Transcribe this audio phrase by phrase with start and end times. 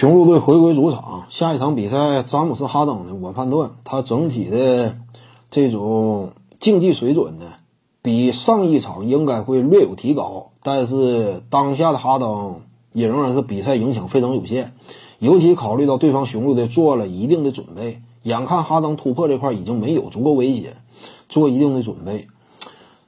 [0.00, 3.14] 雄鹿队回归主场，下一场比赛，詹姆斯哈登呢？
[3.20, 4.96] 我判断他整体的
[5.50, 7.44] 这种竞技水准呢，
[8.00, 10.52] 比上一场应该会略有提高。
[10.62, 12.62] 但是当下的哈登
[12.94, 14.72] 也仍然是比赛影响非常有限，
[15.18, 20.78] 尤其考虑到对方雄鹿队做了一定的准备，眼看哈登突破这块已经没有足够威胁，
[21.28, 22.26] 做一定的准备，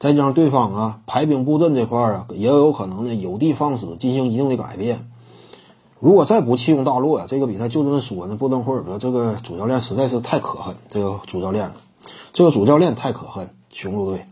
[0.00, 5.08] 再加上对方啊排兵布阵这块啊，也有可能呢有的放矢，进行一定的改变。
[6.00, 8.34] 如果再不弃用大洛呀，这个比赛就这么说呢。
[8.34, 11.72] 布登霍尔德这个主教练实在是太可恨，这个主教练，
[12.32, 13.50] 这个主教练太可恨。
[13.74, 14.26] 雄鹿队，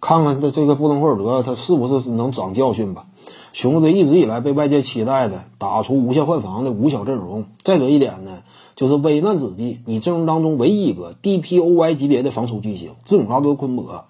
[0.00, 3.06] 看看这这个布登霍尔德他是不是能长教训吧？
[3.52, 8.44] 雄鹿队一直以来被外界期待的打出无限换防的五小阵容，再者一点呢，
[8.76, 14.04] 就是危难之际，你阵容当中唯一一个 DPOY 级别的防守巨星字母哥多昆博。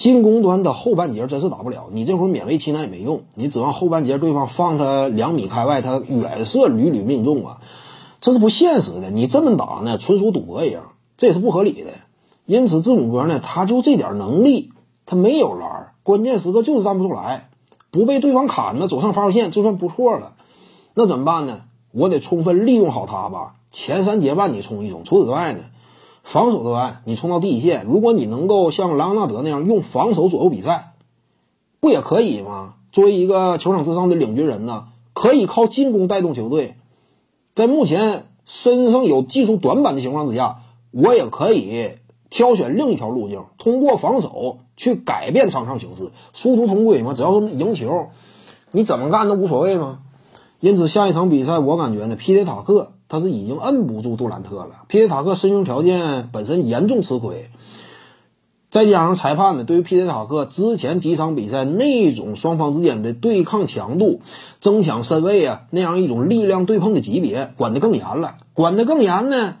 [0.00, 7.60] 进攻端的后半截真是打不了，你这会儿勉为其难也没用，你指望后半截对方放他两米开外，他远射屡屡命中啊，
[8.18, 9.10] 这是不现实的。
[9.10, 11.90] 你这么打呢，纯属赌博一样，这也是不合理的。
[12.46, 14.72] 因此，字母哥呢，他就这点能力，
[15.04, 17.50] 他没有篮，关键时刻就是站不出来，
[17.90, 20.32] 不被对方砍呢，走上防守线就算不错了。
[20.94, 21.64] 那怎么办呢？
[21.92, 25.60] 我得充分利用好他吧，前三节半你冲一冲，除此之外呢？
[26.22, 30.92] 防守端，你冲到第一线，如果你能够像莱昂纳德那样用防守左右比赛，
[31.80, 32.74] 不也可以吗？
[32.92, 36.76] 作为一个球场之上的领军人呢，可以靠进攻带动球队。
[37.54, 40.60] 在目前身上有技术短板的情况之下，
[40.90, 41.92] 我也可以
[42.28, 47.14] 挑选另一条路径，通过防守去改变场上形势，殊途同归嘛。
[47.14, 48.08] 只要是赢球，
[48.72, 50.00] 你怎么干都无所谓嘛。
[50.60, 52.92] 因此，下一场比赛，我感觉呢，皮特塔克。
[53.12, 57.50] 他是已经摁不住杜兰特了，皮特塔克身形条件本身严重吃亏，
[58.70, 64.20] 再加上裁判呢，对于皮特塔克之前几场比赛那种双方之间的对抗强度、
[64.60, 69.56] 争抢身位啊，那样一种力量对碰的级别管得更严了，管得更严呢，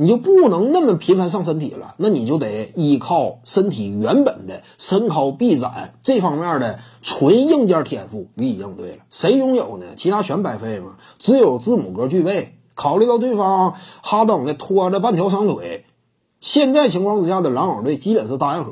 [0.00, 8.98] 你就不能那么频繁上身体了，那你就得依靠身体原本的身高臂展这方面的纯硬件天赋予以应对了。
[9.10, 9.86] 谁拥有呢？
[9.96, 12.54] 其他全白费嘛，只有字母哥具备。
[12.76, 15.84] 考虑到对方哈登的拖着半条伤腿，
[16.38, 18.70] 现在情况之下的篮网队基本是单核，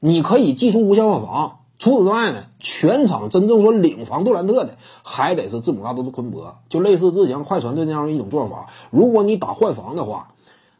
[0.00, 1.58] 你可以技术无限换防。
[1.78, 8.68] 除此之外呢，全场真正说领防杜兰特的还得是字母哥都是昆博，就类似之前快船队那样一种做法。
[8.90, 10.32] 如果你打换防的话，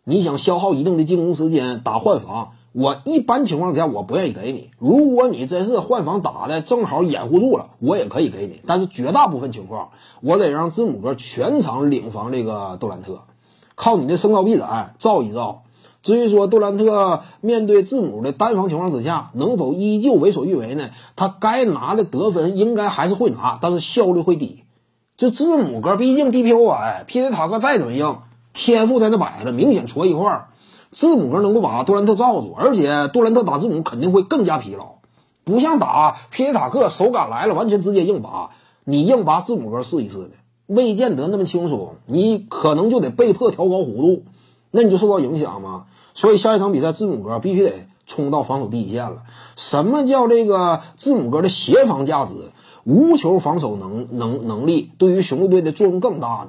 [0.08, 2.52] 你想消耗一定的进攻时间打换防。
[2.72, 4.70] 我一般情况下，我不愿意给你。
[4.78, 8.62] 如果你真是换防打的正好掩护住了，我也可以给你。
[8.66, 9.90] 但是绝大部分情况，
[10.22, 13.20] 我得让字母哥全场领防这个杜兰特，
[13.74, 15.64] 靠你的身高臂展造一造。
[16.00, 20.88] 至于说杜兰特面对字母的单防情况之下，能否依旧为所欲为呢？
[21.16, 24.64] 他该拿的得分应该还是会拿，但是效率会低。
[25.18, 28.16] 就字母哥，毕竟 DPOY，皮特塔克再怎么硬，
[28.52, 30.48] 天赋在那摆着，明显戳一块儿。
[30.90, 34.94] 字母哥能够把杜兰特罩住，而且杜兰特打字母肯定会更加疲劳，
[35.44, 38.50] 不像打皮耶塔克手感来了，完全直接硬拔。
[38.84, 40.30] 你硬拔字母哥试一试的，
[40.66, 44.22] 未见得那么轻松，你可能就得被迫调高弧度，
[44.70, 45.84] 那你就受到影响嘛。
[46.14, 47.72] 所以下一场比赛字母哥必须得
[48.06, 49.24] 冲到防守第一线了。
[49.56, 52.34] 什么叫这个字母哥的协防价值？
[52.84, 56.46] 无球防守能能能力对于雄鹿队的作用更大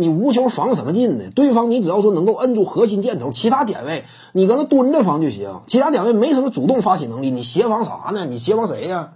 [0.00, 1.24] 你无球防什么劲呢？
[1.34, 5.62] 对方你只要说能够摁住核心箭头，其他点位你搁那蹲着防就行。
[5.66, 8.24] 其他点位没什么主动发起能力，你协防啥呢？
[8.24, 9.14] 你协防谁呀？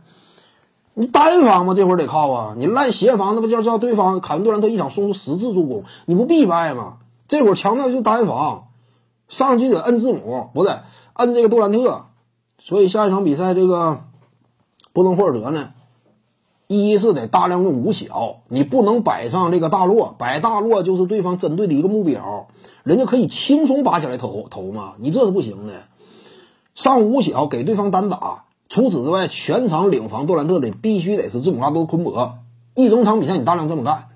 [0.94, 1.75] 你单防吗？
[1.75, 2.54] 这会儿得靠啊！
[2.59, 6.97] 你烂协防，那不叫叫对方凯文杜兰特一场送出十次助攻，你不必败吗？
[7.28, 8.64] 这会儿强调就单防，
[9.28, 10.81] 上去得摁字母，不是
[11.12, 12.06] 摁这个杜兰特。
[12.59, 14.00] 所以下一场比赛，这个
[14.93, 15.70] 布登霍尔德呢？
[16.72, 22.48] 一是得大量用五小，你不能摆上这个大洛，摆大洛就是对方针对的一个目标，
[22.82, 25.74] 人家可以轻松拔起来投投嘛，你这是不行的。
[26.74, 32.38] 上五小给对方单打，除此之外，全场领防杜兰特的必须得是字母哥多昆博，
[32.74, 34.08] 一整场比赛你大量这么干，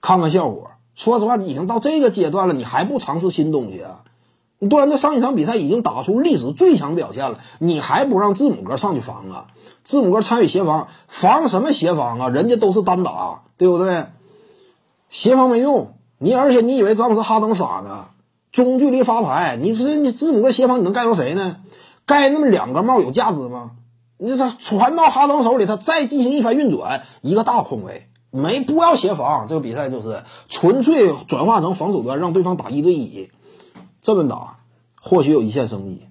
[0.00, 0.70] 看看效果。
[0.94, 4.00] 说实话，已经到这个阶段了，你还不尝试新东西啊？
[4.58, 9.46] 杜兰特上一场比赛已经打出历史最强表现了，你还不让字母哥上去防啊？
[9.84, 12.28] 字母哥参与协防，防什么协防啊？
[12.28, 14.06] 人家都是单打，对不对？
[15.10, 18.06] 协防没用，你而且你以为詹姆斯哈登傻呢？
[18.50, 21.58] 中距离发牌，你说你字母哥协防你能盖住谁呢？
[22.06, 23.72] 盖那么两个帽有价值吗？
[24.16, 33.30] 你这传到哈登手里，他再进行一番运转，一个大空位，没不要协防，这个比赛就是纯粹转化成防守端，让对方打一对一，
[34.06, 34.58] 这么打
[35.02, 36.06] 或许有一线生机。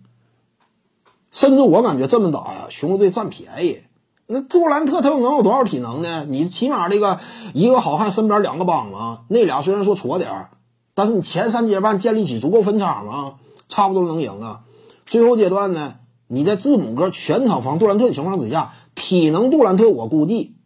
[1.31, 3.83] 甚至我感觉这么打呀，雄鹿队占便宜。
[4.27, 6.25] 那杜兰特他又能有多少体能呢？
[6.27, 7.21] 你起码这个
[7.53, 10.49] 一个好汉身边两个帮啊，那俩虽然说矬点，
[10.93, 13.35] 但是你前三阶半建立起足够分差嘛，
[13.69, 14.63] 差不多能赢啊。
[15.05, 15.95] 最后阶段呢，
[16.27, 20.57] 你在字母哥全场防杜兰特的情况之下，体能杜兰特我估计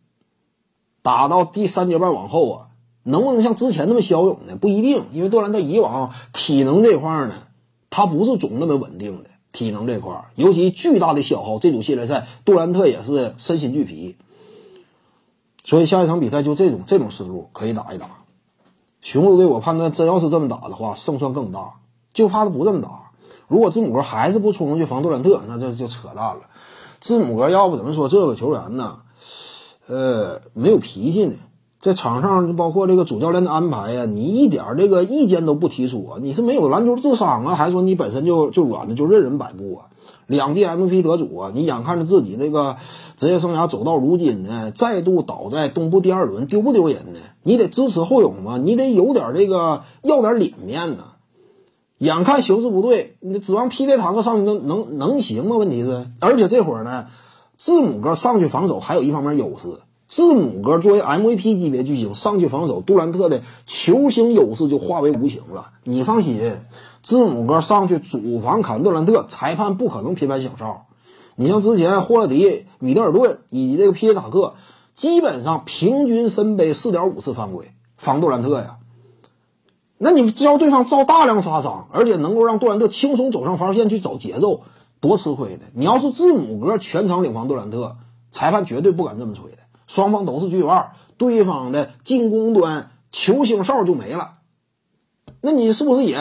[1.04, 2.69] 打到第三阶半往后啊，
[3.10, 4.56] 能不能像之前那么骁勇呢？
[4.56, 7.36] 不一定，因为杜兰特以往体能这块呢，
[7.90, 9.30] 他不是总那么稳定的。
[9.52, 14.16] 体能这块儿，尤其巨大的消耗，这组系列赛杜兰特也是身心俱疲，
[15.66, 18.12] 所以下一场比赛就这种这种思路可以打一打。
[19.02, 21.74] 雄鹿队我判断真要是这么打的话，胜算更大。
[22.14, 23.12] 就怕他不这么打。
[23.48, 26.42] 如果字母哥还是不冲上去防杜兰特，那这就扯淡了。
[27.02, 29.00] 字母哥要不怎么说这个球员呢？
[29.88, 31.34] 呃，没有脾气呢。
[31.82, 36.20] 在场上，就包括这个主教练的安排呀，你一点这个意见都不提出啊？
[36.22, 39.86] 你是没有篮球智商啊，还是说你本身就就软的就任人摆布啊？
[40.28, 42.76] 两届 MVP 得主啊，你眼看着自己这个
[43.16, 47.20] 职业生涯走到如今呢，再度倒在东部第二轮，丢不丢人呢？
[47.44, 51.04] 你得支持后勇嘛，你得有点这个要点脸面呢。
[51.98, 55.58] 眼看形势不对，你指望 PJ 坦克上去能能能行吗？
[55.58, 57.08] 问题是，而且这会儿呢，
[57.58, 59.68] 字母哥上去防守还有一方面优势。
[60.10, 65.70] 字母哥作为 MVP 级别巨星上去防守杜兰特的球星优势就化为无形了。
[65.84, 66.42] 你放心，
[67.04, 70.88] 字母哥上去主防砍杜兰特，裁判不可能频繁响哨。
[71.36, 74.56] 你像之前霍勒迪、米德尔顿以及这个皮耶塔克，
[74.96, 78.78] 基本上平均身背四点五次犯规防杜兰特呀。
[80.00, 84.62] 那你只要对方造大量杀伤，而且能够让杜兰特轻松走上防线去找节奏，
[85.00, 85.66] 多吃亏的。
[85.76, 87.96] 你要是字母哥全场领防杜兰特，
[88.32, 89.58] 裁判绝对不敢这么吹的。
[89.90, 94.34] 双方都是巨腕，对方的进攻端球星哨就没了，
[95.42, 96.16] 那你是不是也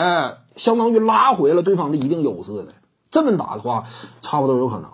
[0.55, 2.73] 相当于拉回了对方的一定优势呢？
[3.11, 3.85] 这么打的话，
[4.21, 4.89] 差不多有可能。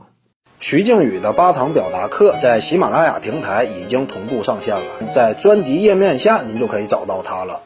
[0.60, 7.62] 徐静宇的八堂表达课在喜马拉雅平台已经同步上线了，在专辑页面下您就可以找到它了。